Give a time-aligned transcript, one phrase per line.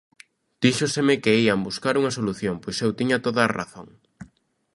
[0.63, 3.87] Díxoseme que ían buscar unha solución, pois eu tiña toda a razón.